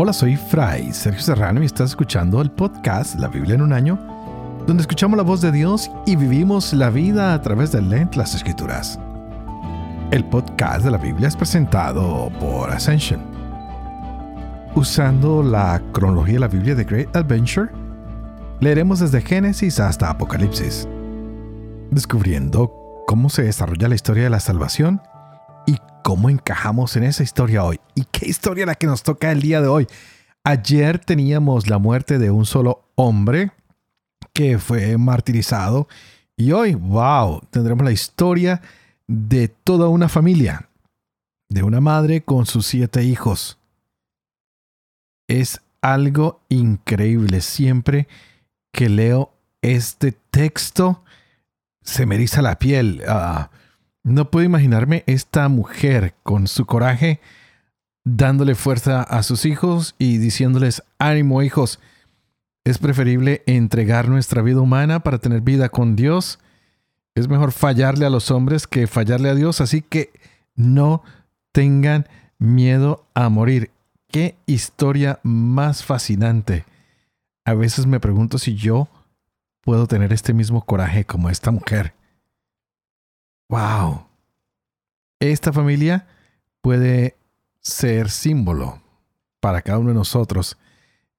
[0.00, 3.98] Hola, soy Fray Sergio Serrano y estás escuchando el podcast La Biblia en un año,
[4.64, 8.32] donde escuchamos la voz de Dios y vivimos la vida a través de leer las
[8.32, 8.96] Escrituras.
[10.12, 13.20] El podcast de la Biblia es presentado por Ascension.
[14.76, 17.68] Usando la cronología de la Biblia de Great Adventure,
[18.60, 20.88] leeremos desde Génesis hasta Apocalipsis,
[21.90, 22.72] descubriendo
[23.08, 25.02] cómo se desarrolla la historia de la salvación
[26.02, 27.80] cómo encajamos en esa historia hoy.
[27.94, 29.86] ¿Y qué historia la que nos toca el día de hoy?
[30.44, 33.52] Ayer teníamos la muerte de un solo hombre
[34.32, 35.88] que fue martirizado
[36.36, 38.62] y hoy, wow, tendremos la historia
[39.06, 40.68] de toda una familia,
[41.48, 43.58] de una madre con sus siete hijos.
[45.26, 47.40] Es algo increíble.
[47.40, 48.08] Siempre
[48.72, 51.02] que leo este texto,
[51.82, 53.02] se me eriza la piel.
[53.08, 53.50] Ah,
[54.08, 57.20] no puedo imaginarme esta mujer con su coraje
[58.04, 61.78] dándole fuerza a sus hijos y diciéndoles, ánimo hijos,
[62.64, 66.38] es preferible entregar nuestra vida humana para tener vida con Dios.
[67.14, 70.10] Es mejor fallarle a los hombres que fallarle a Dios, así que
[70.54, 71.02] no
[71.52, 72.06] tengan
[72.38, 73.70] miedo a morir.
[74.10, 76.64] Qué historia más fascinante.
[77.44, 78.88] A veces me pregunto si yo
[79.62, 81.92] puedo tener este mismo coraje como esta mujer.
[83.48, 84.06] ¡Wow!
[85.20, 86.06] Esta familia
[86.60, 87.16] puede
[87.60, 88.80] ser símbolo
[89.40, 90.58] para cada uno de nosotros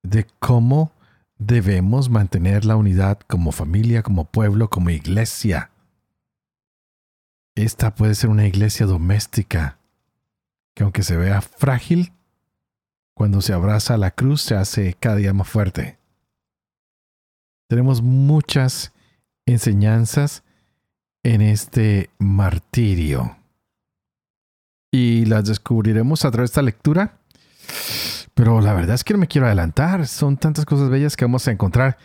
[0.03, 0.91] de cómo
[1.37, 5.71] debemos mantener la unidad como familia, como pueblo, como iglesia.
[7.55, 9.79] Esta puede ser una iglesia doméstica
[10.75, 12.13] que aunque se vea frágil,
[13.13, 15.97] cuando se abraza a la cruz se hace cada día más fuerte.
[17.67, 18.93] Tenemos muchas
[19.45, 20.43] enseñanzas
[21.23, 23.37] en este martirio.
[24.91, 27.19] Y las descubriremos a través de esta lectura.
[28.33, 30.07] Pero la verdad es que no me quiero adelantar.
[30.07, 31.97] Son tantas cosas bellas que vamos a encontrar.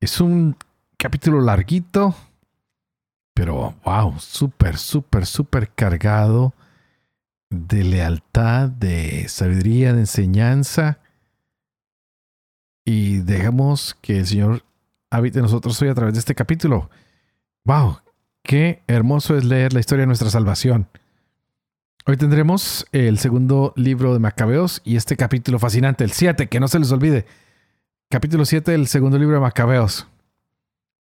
[0.00, 0.56] Es un
[0.96, 2.14] capítulo larguito.
[3.34, 6.54] Pero wow, súper, súper, súper cargado
[7.50, 10.98] de lealtad, de sabiduría, de enseñanza.
[12.84, 14.64] Y dejamos que el Señor
[15.10, 16.90] habite en nosotros hoy a través de este capítulo.
[17.64, 17.98] ¡Wow!
[18.48, 20.88] Qué hermoso es leer la historia de nuestra salvación.
[22.06, 26.66] Hoy tendremos el segundo libro de Macabeos y este capítulo fascinante, el 7, que no
[26.66, 27.26] se les olvide.
[28.08, 30.08] Capítulo 7 del segundo libro de Macabeos.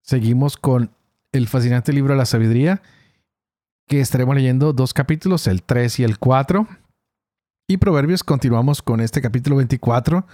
[0.04, 0.92] Seguimos con
[1.34, 2.82] el fascinante libro de la sabiduría,
[3.88, 6.66] que estaremos leyendo dos capítulos, el 3 y el 4.
[7.68, 10.26] Y Proverbios continuamos con este capítulo 24,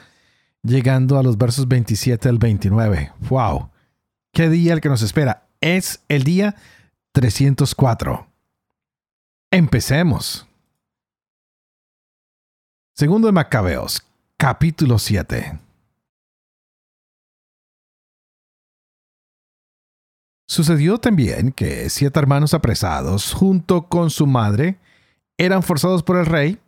[0.62, 3.14] llegando a los versos 27 al 29.
[3.32, 3.72] ¡Wow!
[4.32, 5.48] ¿Qué día el que nos espera?
[5.60, 6.56] Es el día
[7.14, 8.28] 304.
[9.52, 10.48] Empecemos.
[12.96, 14.04] Segundo de Macabeos,
[14.38, 15.60] capítulo 7.
[20.48, 24.78] Sucedió también que siete hermanos apresados, junto con su madre,
[25.38, 26.60] eran forzados por el rey,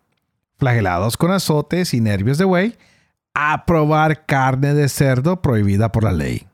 [0.57, 2.77] flagelados con azotes y nervios de buey,
[3.35, 6.47] a probar carne de cerdo prohibida por la ley.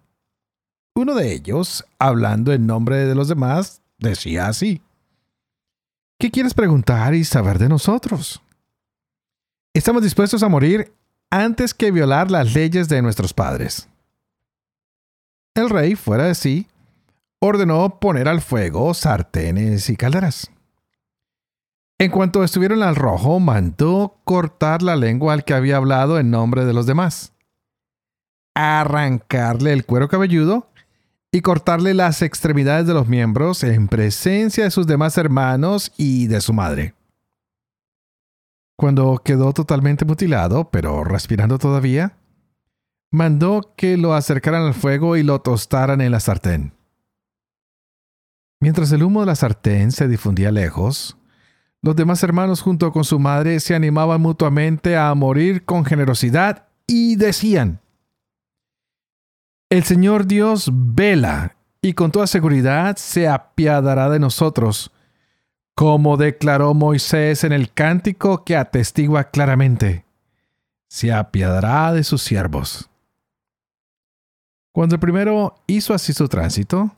[0.98, 4.82] Uno de ellos, hablando en nombre de los demás, decía así,
[6.18, 8.42] ¿Qué quieres preguntar y saber de nosotros?
[9.76, 10.92] Estamos dispuestos a morir
[11.30, 13.88] antes que violar las leyes de nuestros padres.
[15.54, 16.66] El rey, fuera de sí,
[17.38, 20.50] ordenó poner al fuego sartenes y calderas.
[22.00, 26.66] En cuanto estuvieron al rojo, mandó cortar la lengua al que había hablado en nombre
[26.66, 27.34] de los demás,
[28.56, 30.68] arrancarle el cuero cabelludo
[31.38, 36.42] y cortarle las extremidades de los miembros en presencia de sus demás hermanos y de
[36.42, 36.96] su madre.
[38.76, 42.18] Cuando quedó totalmente mutilado, pero respirando todavía,
[43.12, 46.74] mandó que lo acercaran al fuego y lo tostaran en la sartén.
[48.60, 51.20] Mientras el humo de la sartén se difundía lejos,
[51.84, 57.16] los demás hermanos junto con su madre se animaban mutuamente a morir con generosidad y
[57.16, 57.80] decían,
[59.70, 64.92] el Señor Dios vela y con toda seguridad se apiadará de nosotros,
[65.76, 70.06] como declaró Moisés en el cántico que atestigua claramente,
[70.88, 72.90] se apiadará de sus siervos.
[74.72, 76.96] Cuando el primero hizo así su tránsito,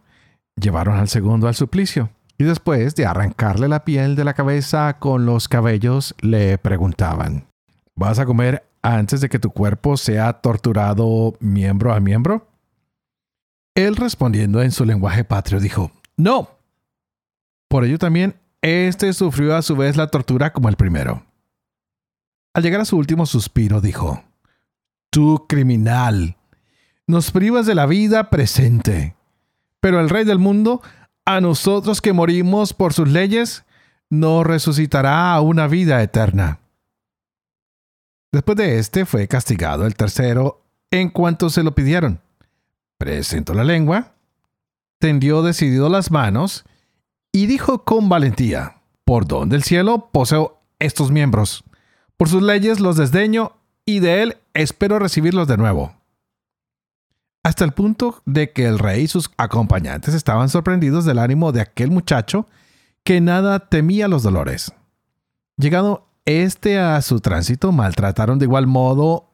[0.55, 5.25] llevaron al segundo al suplicio, y después de arrancarle la piel de la cabeza con
[5.25, 7.47] los cabellos, le preguntaban,
[7.95, 12.48] ¿vas a comer antes de que tu cuerpo sea torturado miembro a miembro?
[13.75, 16.49] Él respondiendo en su lenguaje patrio dijo, no.
[17.69, 21.25] Por ello también, éste sufrió a su vez la tortura como el primero.
[22.53, 24.23] Al llegar a su último suspiro, dijo,
[25.11, 26.37] Tú criminal,
[27.07, 29.15] nos privas de la vida presente,
[29.79, 30.81] pero el Rey del mundo,
[31.25, 33.63] a nosotros que morimos por sus leyes,
[34.09, 36.59] nos resucitará a una vida eterna.
[38.31, 40.61] Después de este fue castigado el tercero
[40.91, 42.21] en cuanto se lo pidieron.
[42.99, 44.11] Presentó la lengua,
[44.99, 46.65] tendió decidido las manos
[47.31, 51.63] y dijo con valentía, por don del cielo poseo estos miembros.
[52.17, 53.53] Por sus leyes los desdeño
[53.85, 55.95] y de él espero recibirlos de nuevo.
[57.41, 61.61] Hasta el punto de que el rey y sus acompañantes estaban sorprendidos del ánimo de
[61.61, 62.47] aquel muchacho
[63.05, 64.73] que nada temía los dolores.
[65.55, 69.29] Llegado este a su tránsito, maltrataron de igual modo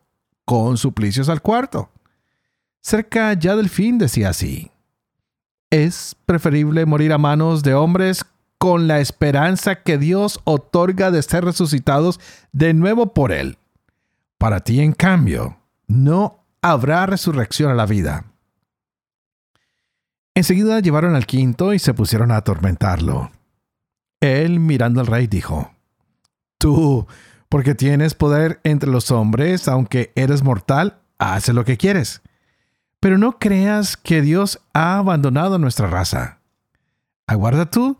[0.45, 1.89] con suplicios al cuarto.
[2.85, 4.69] Cerca ya del fin decía así,
[5.71, 8.23] es preferible morir a manos de hombres
[8.59, 12.19] con la esperanza que Dios otorga de ser resucitados
[12.51, 13.57] de nuevo por Él.
[14.37, 18.25] Para ti, en cambio, no habrá resurrección a la vida.
[20.35, 23.31] Enseguida llevaron al quinto y se pusieron a atormentarlo.
[24.19, 25.71] Él, mirando al rey, dijo,
[26.59, 27.07] Tú,
[27.49, 32.21] porque tienes poder entre los hombres, aunque eres mortal, haz lo que quieres.
[33.05, 36.39] Pero no creas que Dios ha abandonado nuestra raza.
[37.27, 37.99] Aguarda tú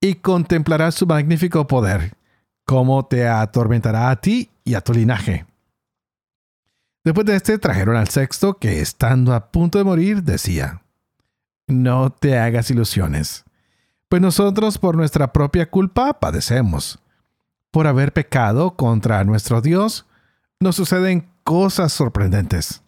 [0.00, 2.14] y contemplarás su magnífico poder,
[2.64, 5.44] cómo te atormentará a ti y a tu linaje.
[7.04, 10.80] Después de este trajeron al sexto que, estando a punto de morir, decía,
[11.66, 13.44] No te hagas ilusiones,
[14.08, 16.98] pues nosotros por nuestra propia culpa padecemos.
[17.70, 20.06] Por haber pecado contra nuestro Dios,
[20.60, 22.80] nos suceden cosas sorprendentes.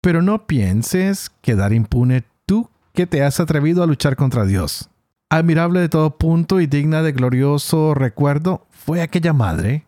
[0.00, 4.88] Pero no pienses quedar impune tú que te has atrevido a luchar contra Dios.
[5.28, 9.84] Admirable de todo punto y digna de glorioso recuerdo fue aquella madre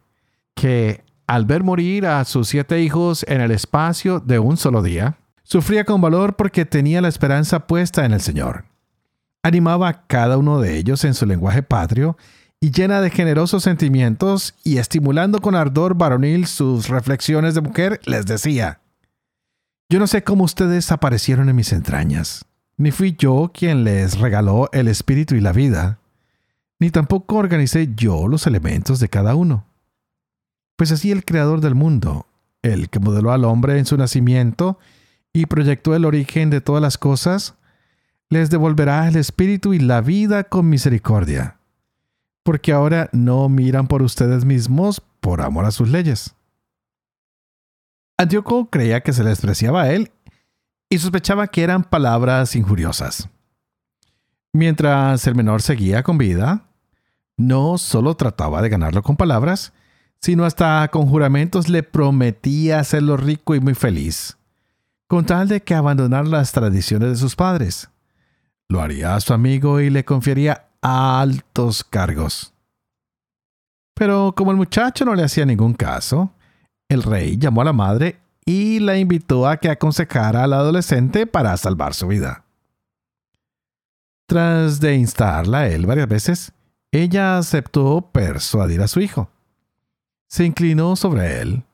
[0.55, 5.17] que, al ver morir a sus siete hijos en el espacio de un solo día,
[5.43, 8.67] sufría con valor porque tenía la esperanza puesta en el Señor.
[9.43, 12.17] Animaba a cada uno de ellos en su lenguaje patrio
[12.61, 18.25] y llena de generosos sentimientos y estimulando con ardor varonil sus reflexiones de mujer, les
[18.25, 18.79] decía,
[19.93, 22.47] Yo no sé cómo ustedes aparecieron en mis entrañas
[22.79, 25.99] ni fui yo quien les regaló el espíritu y la vida,
[26.79, 29.67] ni tampoco organicé yo los elementos de cada uno.
[30.77, 32.27] Pues así el creador del mundo,
[32.63, 34.79] el que modeló al hombre en su nacimiento
[35.31, 37.57] y proyectó el origen de todas las cosas,
[38.31, 41.59] les devolverá el espíritu y la vida con misericordia,
[42.43, 46.35] porque ahora no miran por ustedes mismos por amor a sus leyes.
[48.23, 50.13] Antíoco creía que se le despreciaba a él
[50.89, 53.29] y sospechaba que eran palabras injuriosas.
[54.53, 56.65] Mientras el menor seguía con vida,
[57.37, 59.73] no solo trataba de ganarlo con palabras,
[60.21, 64.37] sino hasta con juramentos le prometía hacerlo rico y muy feliz,
[65.09, 67.89] con tal de que abandonar las tradiciones de sus padres.
[68.69, 72.53] Lo haría a su amigo y le confiaría altos cargos.
[73.95, 76.33] Pero como el muchacho no le hacía ningún caso,
[76.93, 81.57] el rey llamó a la madre y la invitó a que aconsejara al adolescente para
[81.57, 82.45] salvar su vida.
[84.27, 86.53] Tras de instarla a él varias veces,
[86.91, 89.31] ella aceptó persuadir a su hijo.
[90.29, 91.65] Se inclinó sobre él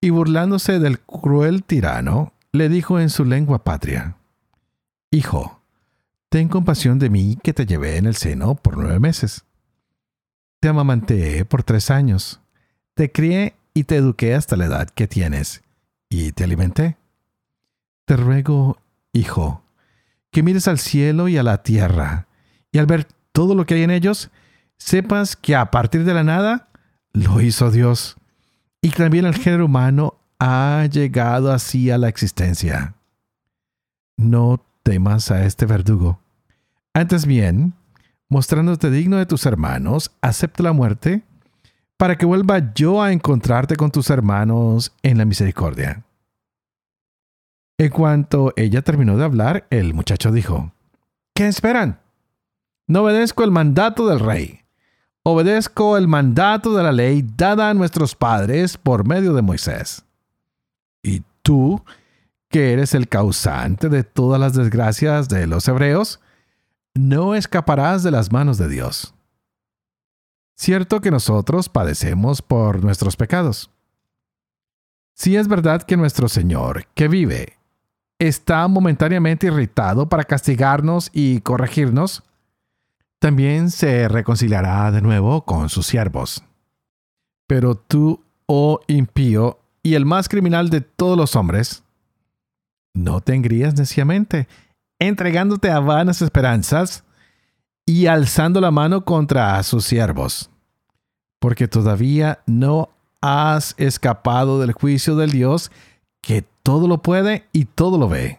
[0.00, 4.16] y burlándose del cruel tirano, le dijo en su lengua patria,
[5.10, 5.60] Hijo,
[6.28, 9.44] ten compasión de mí que te llevé en el seno por nueve meses.
[10.60, 12.40] Te amamanté por tres años,
[12.94, 15.62] te crié y te eduqué hasta la edad que tienes
[16.08, 16.96] y te alimenté.
[18.04, 18.78] Te ruego,
[19.12, 19.62] hijo,
[20.30, 22.26] que mires al cielo y a la tierra,
[22.72, 24.30] y al ver todo lo que hay en ellos,
[24.76, 26.68] sepas que a partir de la nada
[27.12, 28.16] lo hizo Dios,
[28.82, 32.94] y que también el género humano ha llegado así a la existencia.
[34.16, 36.20] No temas a este verdugo.
[36.94, 37.74] Antes bien,
[38.28, 41.22] mostrándote digno de tus hermanos, acepta la muerte
[42.00, 46.02] para que vuelva yo a encontrarte con tus hermanos en la misericordia.
[47.76, 50.72] En cuanto ella terminó de hablar, el muchacho dijo,
[51.34, 52.00] ¿Qué esperan?
[52.86, 54.60] No obedezco el mandato del rey.
[55.24, 60.02] Obedezco el mandato de la ley dada a nuestros padres por medio de Moisés.
[61.02, 61.84] Y tú,
[62.48, 66.18] que eres el causante de todas las desgracias de los hebreos,
[66.94, 69.12] no escaparás de las manos de Dios.
[70.60, 73.70] Cierto que nosotros padecemos por nuestros pecados.
[75.14, 77.56] Si es verdad que nuestro Señor, que vive,
[78.18, 82.24] está momentáneamente irritado para castigarnos y corregirnos,
[83.18, 86.44] también se reconciliará de nuevo con sus siervos.
[87.46, 91.84] Pero tú, oh impío, y el más criminal de todos los hombres,
[92.92, 94.46] no te engrías neciamente,
[94.98, 97.02] entregándote a vanas esperanzas
[97.90, 100.48] y alzando la mano contra sus siervos,
[101.40, 102.88] porque todavía no
[103.20, 105.72] has escapado del juicio del Dios
[106.20, 108.38] que todo lo puede y todo lo ve.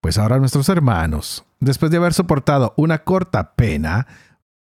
[0.00, 4.06] Pues ahora nuestros hermanos, después de haber soportado una corta pena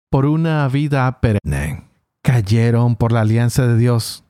[0.09, 1.83] por una vida perenne,
[2.23, 4.23] cayeron por la alianza de Dios.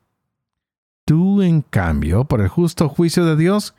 [1.06, 3.76] Tú, en cambio, por el justo juicio de Dios,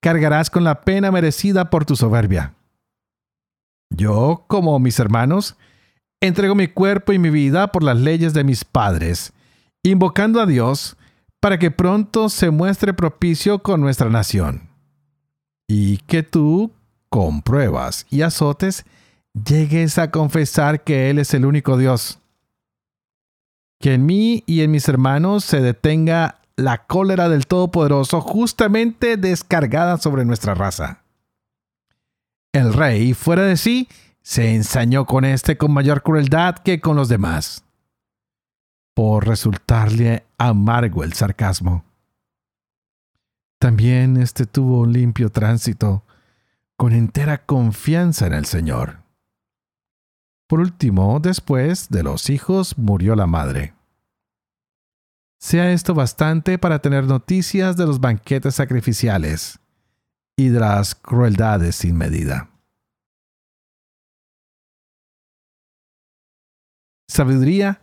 [0.00, 2.54] cargarás con la pena merecida por tu soberbia.
[3.96, 5.56] Yo, como mis hermanos,
[6.20, 9.32] entrego mi cuerpo y mi vida por las leyes de mis padres,
[9.82, 10.96] invocando a Dios
[11.40, 14.70] para que pronto se muestre propicio con nuestra nación.
[15.68, 16.72] Y que tú,
[17.08, 18.84] con pruebas y azotes,
[19.34, 22.18] llegues a confesar que Él es el único Dios.
[23.80, 29.98] Que en mí y en mis hermanos se detenga la cólera del Todopoderoso justamente descargada
[29.98, 31.03] sobre nuestra raza.
[32.54, 33.88] El rey, fuera de sí,
[34.22, 37.64] se ensañó con éste con mayor crueldad que con los demás,
[38.94, 41.84] por resultarle amargo el sarcasmo.
[43.58, 46.04] También éste tuvo un limpio tránsito,
[46.76, 48.98] con entera confianza en el Señor.
[50.46, 53.74] Por último, después de los hijos, murió la madre.
[55.40, 59.58] Sea esto bastante para tener noticias de los banquetes sacrificiales
[60.36, 62.50] y de las crueldades sin medida.
[67.08, 67.80] Sabiduría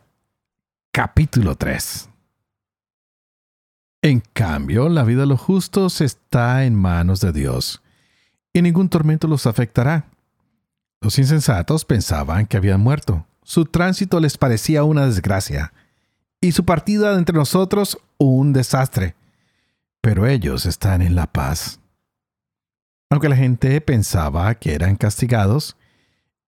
[0.91, 2.10] capítulo 3
[4.01, 7.81] En cambio, la vida de los justos está en manos de Dios,
[8.51, 10.08] y ningún tormento los afectará.
[11.00, 13.25] Los insensatos pensaban que habían muerto.
[13.43, 15.72] Su tránsito les parecía una desgracia,
[16.41, 19.15] y su partida entre nosotros un desastre.
[20.01, 21.80] Pero ellos están en la paz.
[23.12, 25.75] Aunque la gente pensaba que eran castigados,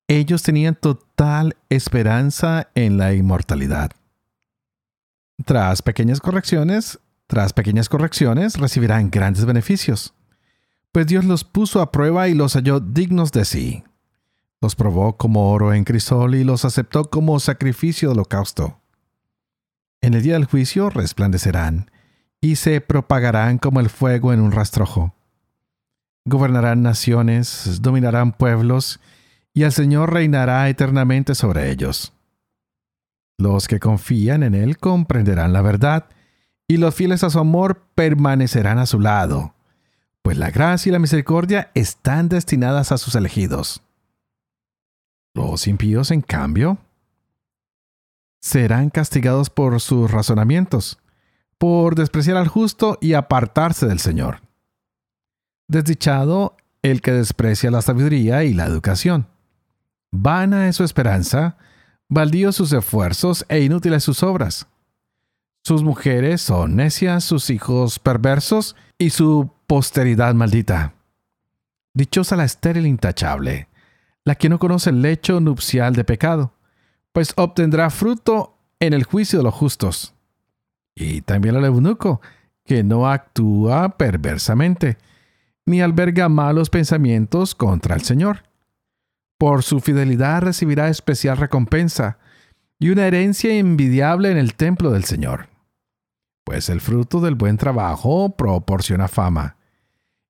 [0.08, 3.92] ellos tenían total esperanza en la inmortalidad.
[5.44, 10.14] Tras pequeñas correcciones, tras pequeñas correcciones recibirán grandes beneficios,
[10.94, 13.84] pues Dios los puso a prueba y los halló dignos de sí.
[14.62, 18.80] Los probó como oro en crisol y los aceptó como sacrificio de holocausto.
[20.00, 21.92] En el día del juicio resplandecerán
[22.40, 25.14] y se propagarán como el fuego en un rastrojo.
[26.26, 29.00] Gobernarán naciones, dominarán pueblos,
[29.54, 32.14] y el Señor reinará eternamente sobre ellos.
[33.38, 36.06] Los que confían en Él comprenderán la verdad,
[36.68, 39.54] y los fieles a su amor permanecerán a su lado,
[40.22, 43.82] pues la gracia y la misericordia están destinadas a sus elegidos.
[45.34, 46.78] Los impíos, en cambio,
[48.40, 51.00] serán castigados por sus razonamientos,
[51.58, 54.43] por despreciar al justo y apartarse del Señor.
[55.68, 59.28] Desdichado el que desprecia la sabiduría y la educación.
[60.12, 61.58] Vana es su esperanza,
[62.10, 64.68] baldíos sus esfuerzos e inútiles sus obras.
[65.64, 70.94] Sus mujeres son necias, sus hijos perversos y su posteridad maldita.
[71.94, 73.70] Dichosa la estéril intachable,
[74.26, 76.54] la que no conoce el lecho nupcial de pecado,
[77.14, 80.14] pues obtendrá fruto en el juicio de los justos.
[80.96, 82.20] Y también el eunuco,
[82.66, 84.98] que no actúa perversamente,
[85.66, 88.44] ni alberga malos pensamientos contra el Señor
[89.44, 92.18] por su fidelidad recibirá especial recompensa
[92.80, 95.50] y una herencia envidiable en el templo del Señor.
[96.46, 99.58] Pues el fruto del buen trabajo proporciona fama,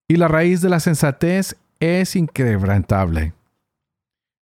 [0.08, 3.34] y la raíz de la sensatez es inquebrantable.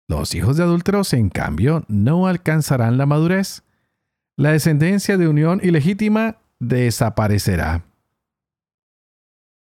[0.09, 3.61] Los hijos de adúlteros, en cambio, no alcanzarán la madurez.
[4.35, 7.83] La descendencia de unión ilegítima desaparecerá.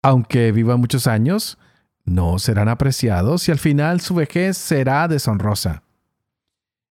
[0.03, 1.59] Aunque viva muchos años,
[2.05, 5.83] no serán apreciados y al final su vejez será deshonrosa.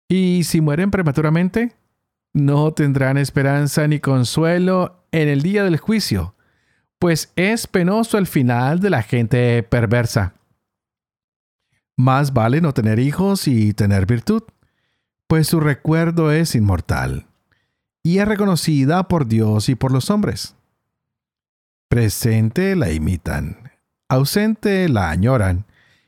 [0.07, 1.75] Y si mueren prematuramente,
[2.33, 6.35] no tendrán esperanza ni consuelo en el día del juicio,
[6.99, 10.35] pues es penoso el final de la gente perversa.
[11.97, 14.43] Más vale no tener hijos y tener virtud,
[15.27, 17.27] pues su recuerdo es inmortal,
[18.03, 20.55] y es reconocida por Dios y por los hombres.
[21.91, 23.69] Presente la imitan,
[24.07, 25.65] ausente la añoran,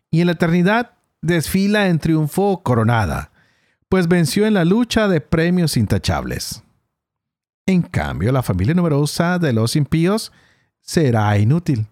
[0.09, 3.31] y en la eternidad desfila en triunfo coronada,
[3.89, 6.63] pues venció en la lucha de premios intachables.
[7.65, 10.31] En cambio, la familia numerosa de los impíos
[10.79, 11.87] será inútil.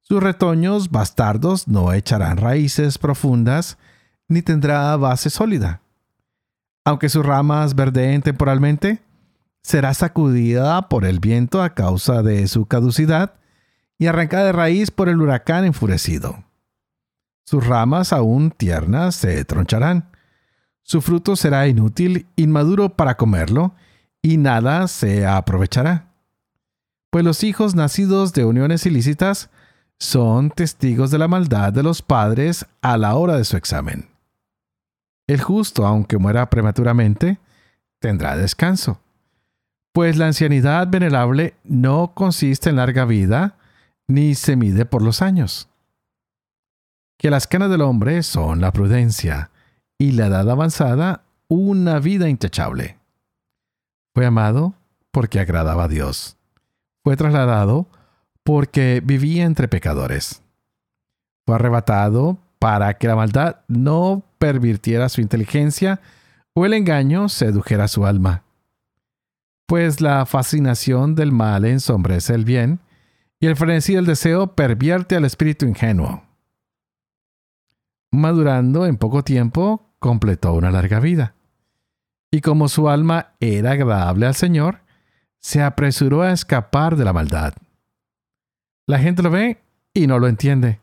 [0.00, 3.76] Sus retoños bastardos no echarán raíces profundas,
[4.26, 5.82] ni tendrá base sólida.
[6.82, 9.02] Aunque sus ramas verdeen temporalmente,
[9.62, 13.34] será sacudida por el viento a causa de su caducidad
[13.98, 16.44] y arrancada de raíz por el huracán enfurecido.
[17.44, 20.10] Sus ramas aún tiernas se troncharán.
[20.82, 23.74] Su fruto será inútil, inmaduro para comerlo,
[24.22, 26.12] y nada se aprovechará.
[27.10, 29.50] Pues los hijos nacidos de uniones ilícitas
[29.98, 34.08] son testigos de la maldad de los padres a la hora de su examen.
[35.26, 37.38] El justo, aunque muera prematuramente,
[37.98, 39.00] tendrá descanso,
[39.92, 43.56] pues la ancianidad venerable no consiste en larga vida,
[44.06, 45.68] ni se mide por los años.
[47.18, 49.50] Que las canas del hombre son la prudencia,
[49.98, 52.98] y la edad avanzada una vida intachable.
[54.14, 54.74] Fue amado
[55.10, 56.36] porque agradaba a Dios.
[57.04, 57.88] Fue trasladado
[58.44, 60.42] porque vivía entre pecadores.
[61.46, 66.00] Fue arrebatado para que la maldad no pervirtiera su inteligencia
[66.54, 68.44] o el engaño sedujera su alma.
[69.68, 72.80] Pues la fascinación del mal ensombrece el bien
[73.38, 76.24] y el frenesí del deseo pervierte al espíritu ingenuo.
[78.10, 81.34] Madurando en poco tiempo, completó una larga vida.
[82.30, 84.80] Y como su alma era agradable al Señor,
[85.38, 87.52] se apresuró a escapar de la maldad.
[88.86, 89.60] La gente lo ve
[89.92, 90.80] y no lo entiende.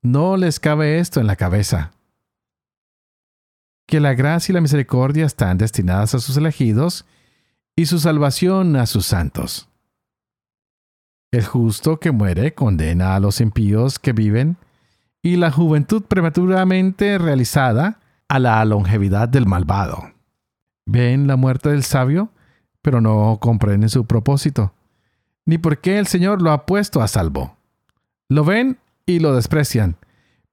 [0.00, 1.90] No les cabe esto en la cabeza.
[3.88, 7.04] Que la gracia y la misericordia están destinadas a sus elegidos
[7.78, 9.68] y su salvación a sus santos.
[11.30, 14.56] El justo que muere condena a los impíos que viven
[15.22, 20.12] y la juventud prematuramente realizada a la longevidad del malvado.
[20.86, 22.32] Ven la muerte del sabio,
[22.82, 24.74] pero no comprenden su propósito
[25.46, 27.56] ni por qué el Señor lo ha puesto a salvo.
[28.28, 29.96] Lo ven y lo desprecian,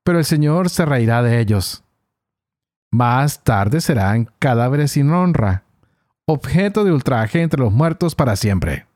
[0.04, 1.84] pero el Señor se reirá de ellos.
[2.92, 5.65] Más tarde serán cadáveres sin honra,
[6.26, 8.88] objeto de ultraje entre los muertos para siempre.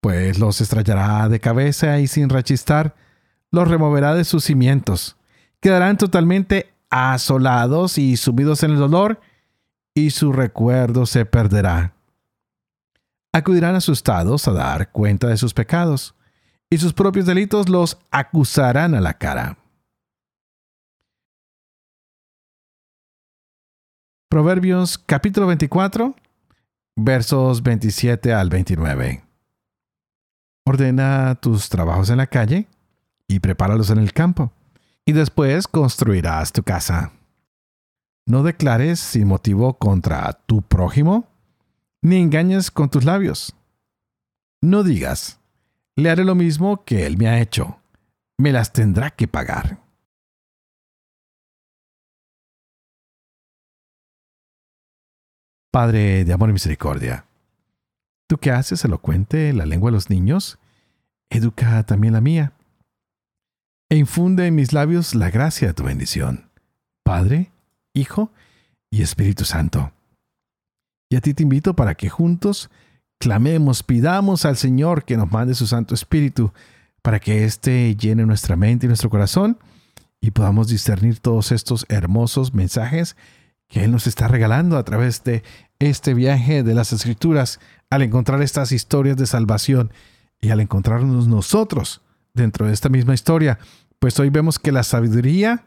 [0.00, 2.94] Pues los estrellará de cabeza y sin rechistar,
[3.50, 5.16] los removerá de sus cimientos.
[5.60, 9.20] Quedarán totalmente asolados y sumidos en el dolor,
[9.94, 11.96] y su recuerdo se perderá
[13.36, 16.14] acudirán asustados a dar cuenta de sus pecados,
[16.70, 19.58] y sus propios delitos los acusarán a la cara.
[24.36, 26.14] Proverbios capítulo 24,
[26.94, 29.24] versos 27 al 29.
[30.66, 32.68] Ordena tus trabajos en la calle
[33.26, 34.52] y prepáralos en el campo,
[35.06, 37.12] y después construirás tu casa.
[38.26, 41.26] No declares sin motivo contra tu prójimo
[42.02, 43.56] ni engañes con tus labios.
[44.60, 45.40] No digas,
[45.94, 47.78] le haré lo mismo que él me ha hecho,
[48.36, 49.85] me las tendrá que pagar.
[55.76, 57.26] Padre de amor y misericordia,
[58.26, 60.58] tú que haces elocuente la lengua de los niños,
[61.28, 62.54] educa también la mía,
[63.90, 66.48] e infunde en mis labios la gracia de tu bendición,
[67.04, 67.50] Padre,
[67.92, 68.32] Hijo
[68.90, 69.92] y Espíritu Santo.
[71.10, 72.70] Y a ti te invito para que juntos
[73.20, 76.54] clamemos, pidamos al Señor que nos mande su Santo Espíritu
[77.02, 79.58] para que éste llene nuestra mente y nuestro corazón
[80.22, 83.14] y podamos discernir todos estos hermosos mensajes
[83.68, 85.42] que Él nos está regalando a través de
[85.78, 87.60] este viaje de las Escrituras
[87.90, 89.92] al encontrar estas historias de salvación
[90.40, 92.02] y al encontrarnos nosotros
[92.34, 93.58] dentro de esta misma historia.
[93.98, 95.64] Pues hoy vemos que la sabiduría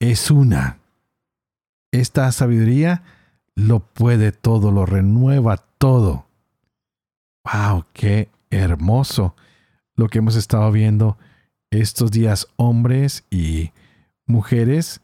[0.00, 0.78] es una.
[1.92, 3.02] Esta sabiduría
[3.54, 6.26] lo puede todo, lo renueva todo.
[7.44, 7.86] ¡Wow!
[7.92, 9.34] ¡Qué hermoso!
[9.96, 11.18] Lo que hemos estado viendo
[11.70, 13.72] estos días, hombres y
[14.26, 15.00] mujeres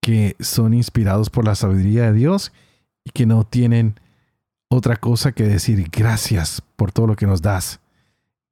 [0.00, 2.52] que son inspirados por la sabiduría de Dios
[3.08, 3.98] y que no tienen
[4.68, 7.80] otra cosa que decir gracias por todo lo que nos das.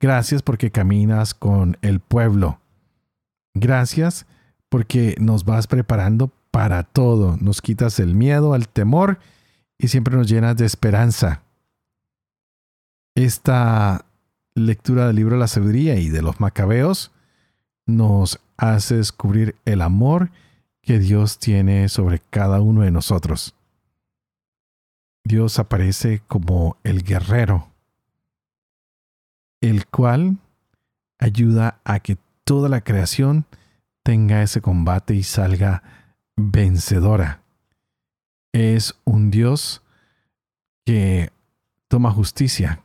[0.01, 2.59] Gracias porque caminas con el pueblo.
[3.55, 4.27] Gracias
[4.71, 7.37] porque nos vas preparando para todo.
[7.39, 9.19] Nos quitas el miedo, el temor
[9.79, 11.43] y siempre nos llenas de esperanza.
[13.15, 14.07] Esta
[14.55, 17.13] lectura del libro de la sabiduría y de los macabeos
[17.87, 20.31] nos hace descubrir el amor
[20.81, 23.55] que Dios tiene sobre cada uno de nosotros.
[25.27, 27.69] Dios aparece como el guerrero,
[29.61, 30.37] el cual
[31.19, 33.45] ayuda a que toda la creación
[34.05, 35.83] tenga ese combate y salga
[36.37, 37.43] vencedora.
[38.53, 39.83] Es un Dios
[40.85, 41.33] que
[41.89, 42.85] toma justicia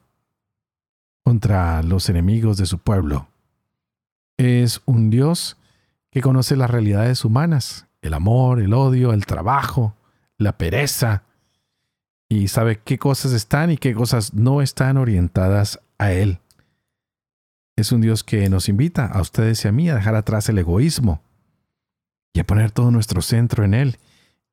[1.24, 3.28] contra los enemigos de su pueblo.
[4.38, 5.58] Es un Dios
[6.10, 9.96] que conoce las realidades humanas, el amor, el odio, el trabajo,
[10.40, 11.24] la pereza,
[12.32, 16.40] y sabe qué cosas están y qué cosas no están orientadas a Él.
[17.76, 20.58] Es un Dios que nos invita a ustedes y a mí a dejar atrás el
[20.58, 21.22] egoísmo
[22.32, 23.98] y a poner todo nuestro centro en Él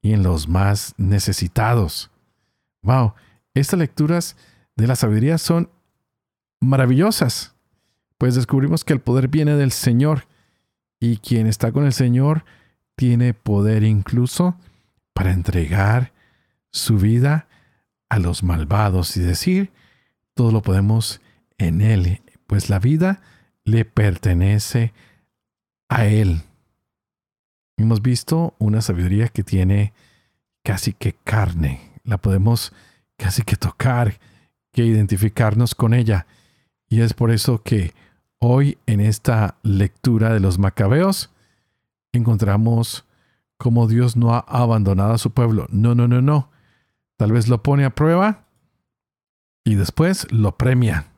[0.03, 2.11] y en los más necesitados.
[2.83, 3.15] Wow,
[3.55, 4.37] estas lecturas
[4.75, 5.71] de la sabiduría son
[6.61, 7.55] maravillosas,
[8.19, 10.27] pues descubrimos que el poder viene del Señor
[10.99, 12.45] y quien está con el Señor
[12.97, 14.57] tiene poder incluso
[15.13, 16.13] para entregar
[16.73, 17.48] su vida
[18.09, 19.73] a los malvados y decir,
[20.35, 21.21] todo lo podemos
[21.59, 23.21] en Él, pues la vida
[23.65, 24.93] le pertenece
[25.89, 26.43] a Él.
[27.77, 29.93] Hemos visto una sabiduría que tiene
[30.65, 32.73] casi que carne, la podemos
[33.17, 34.19] casi que tocar,
[34.73, 36.27] que identificarnos con ella.
[36.89, 37.95] Y es por eso que
[38.39, 41.31] hoy en esta lectura de los macabeos
[42.13, 43.05] encontramos
[43.59, 45.67] cómo Dios no ha abandonado a su pueblo.
[45.71, 46.51] No, no, no, no.
[47.19, 48.45] Tal vez lo pone a prueba
[49.65, 51.09] y después lo premia.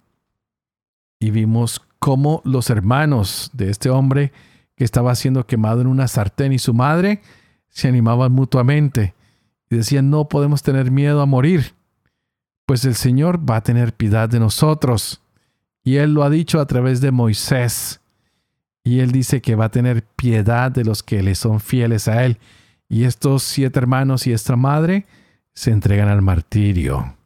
[1.20, 4.32] Y vimos cómo los hermanos de este hombre
[4.76, 7.20] que estaba siendo quemado en una sartén y su madre
[7.68, 9.14] se animaban mutuamente
[9.68, 11.74] y decían, no podemos tener miedo a morir,
[12.64, 15.20] pues el Señor va a tener piedad de nosotros.
[15.84, 18.00] Y Él lo ha dicho a través de Moisés.
[18.82, 22.24] Y Él dice que va a tener piedad de los que le son fieles a
[22.24, 22.38] Él.
[22.88, 25.06] Y estos siete hermanos y esta madre
[25.54, 27.16] se entregan al martirio.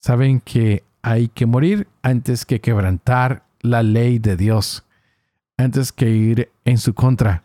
[0.00, 4.84] Saben que hay que morir antes que quebrantar la ley de Dios,
[5.56, 7.44] antes que ir en su contra.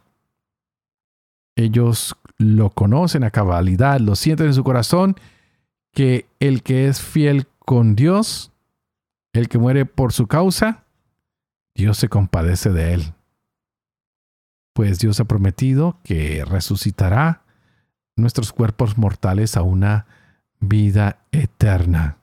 [1.55, 5.15] Ellos lo conocen a cabalidad, lo sienten en su corazón,
[5.91, 8.51] que el que es fiel con Dios,
[9.33, 10.83] el que muere por su causa,
[11.75, 13.13] Dios se compadece de él.
[14.73, 17.43] Pues Dios ha prometido que resucitará
[18.17, 20.05] nuestros cuerpos mortales a una
[20.59, 22.17] vida eterna.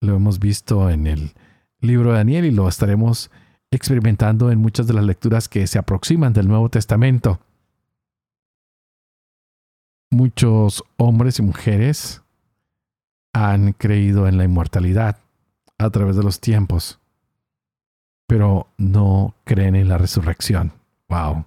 [0.00, 1.32] Lo hemos visto en el
[1.80, 3.30] libro de Daniel y lo estaremos
[3.70, 7.40] experimentando en muchas de las lecturas que se aproximan del Nuevo Testamento.
[10.10, 12.22] Muchos hombres y mujeres
[13.32, 15.16] han creído en la inmortalidad
[15.78, 17.00] a través de los tiempos,
[18.26, 20.72] pero no creen en la resurrección.
[21.08, 21.46] Wow.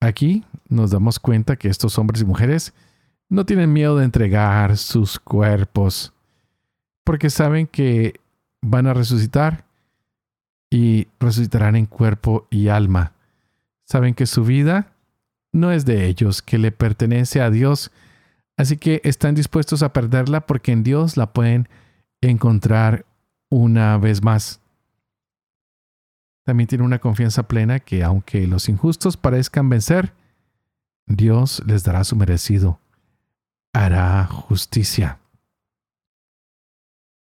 [0.00, 2.72] Aquí nos damos cuenta que estos hombres y mujeres
[3.28, 6.12] no tienen miedo de entregar sus cuerpos
[7.04, 8.20] porque saben que
[8.62, 9.64] van a resucitar
[10.70, 13.12] y resucitarán en cuerpo y alma.
[13.84, 14.92] Saben que su vida
[15.52, 17.90] no es de ellos, que le pertenece a Dios,
[18.56, 21.68] así que están dispuestos a perderla porque en Dios la pueden
[22.20, 23.04] encontrar
[23.48, 24.59] una vez más
[26.50, 30.14] también tiene una confianza plena que aunque los injustos parezcan vencer,
[31.06, 32.80] Dios les dará su merecido,
[33.72, 35.20] hará justicia.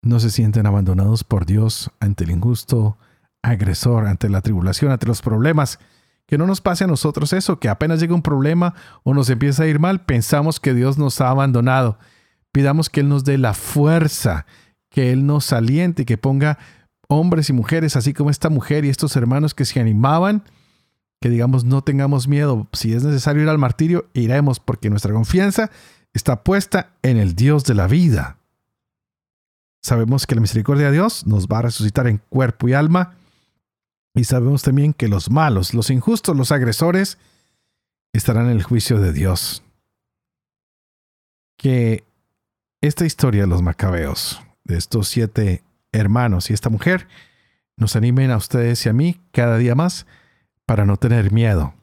[0.02, 2.98] No se sienten abandonados por Dios ante el injusto
[3.44, 5.78] agresor, ante la tribulación, ante los problemas.
[6.26, 9.62] Que no nos pase a nosotros eso, que apenas llega un problema o nos empieza
[9.62, 12.00] a ir mal, pensamos que Dios nos ha abandonado.
[12.52, 14.48] Pidamos que Él nos dé la fuerza,
[14.90, 16.58] que Él nos aliente, que ponga
[17.10, 20.44] hombres y mujeres, así como esta mujer y estos hermanos que se animaban,
[21.20, 25.70] que digamos no tengamos miedo, si es necesario ir al martirio, iremos porque nuestra confianza
[26.14, 28.38] está puesta en el Dios de la vida.
[29.82, 33.16] Sabemos que la misericordia de Dios nos va a resucitar en cuerpo y alma
[34.14, 37.18] y sabemos también que los malos, los injustos, los agresores,
[38.14, 39.64] estarán en el juicio de Dios.
[41.58, 42.04] Que
[42.82, 47.08] esta historia de los macabeos, de estos siete hermanos y esta mujer
[47.78, 50.06] nos animen a ustedes y a mí cada día más
[50.66, 51.74] para no tener miedo.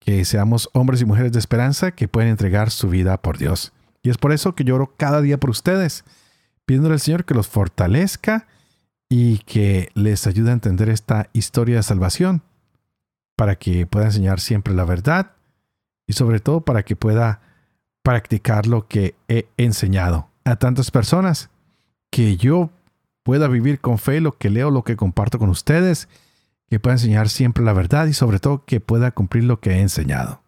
[0.00, 3.72] Que seamos hombres y mujeres de esperanza que pueden entregar su vida por Dios.
[4.02, 6.04] Y es por eso que lloro cada día por ustedes,
[6.64, 8.46] pidiéndole al Señor que los fortalezca
[9.10, 12.42] y que les ayude a entender esta historia de salvación,
[13.36, 15.32] para que pueda enseñar siempre la verdad
[16.06, 17.40] y sobre todo para que pueda
[18.02, 21.50] practicar lo que he enseñado a tantas personas
[22.10, 22.70] que yo
[23.22, 26.08] pueda vivir con fe lo que leo, lo que comparto con ustedes,
[26.68, 29.80] que pueda enseñar siempre la verdad y sobre todo que pueda cumplir lo que he
[29.80, 30.42] enseñado.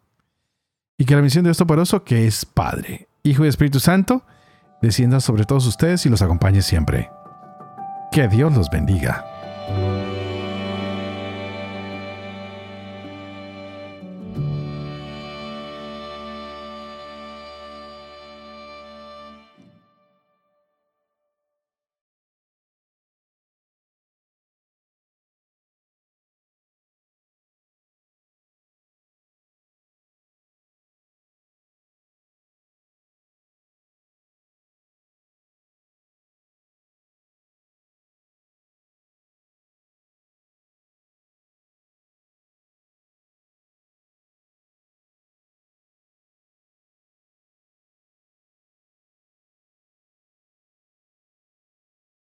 [0.99, 4.23] Y que la misión de Dios Toporoso, que es Padre, Hijo y Espíritu Santo,
[4.83, 7.11] descienda sobre todos ustedes y los acompañe siempre.
[8.12, 9.30] Que Dios los bendiga.